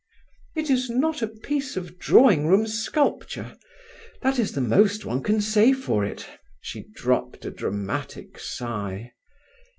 "It 0.55 0.71
is 0.71 0.89
not 0.89 1.21
a 1.21 1.27
piece 1.27 1.77
of 1.77 1.99
drawing 1.99 2.47
room 2.47 2.65
sculpture: 2.65 3.55
that 4.23 4.39
is 4.39 4.53
the 4.53 4.59
most 4.59 5.05
one 5.05 5.21
can 5.21 5.39
say 5.41 5.73
for 5.73 6.03
it!" 6.03 6.27
she 6.59 6.87
dropped 6.95 7.45
a 7.45 7.51
dramatic 7.51 8.39
sigh. 8.39 9.11